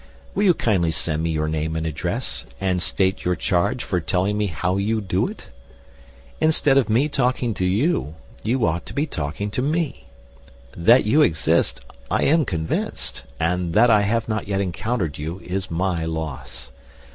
[0.33, 4.35] Will you kindly send me your name and address, and state your charge for telling
[4.35, 5.49] me how you do it?
[6.39, 9.91] Instead of me talking to you, you ought to be talking to me.
[9.91, 10.85] Please come forward.
[10.87, 15.69] That you exist, I am convinced, and that I have not yet encountered you is
[15.69, 16.71] my loss.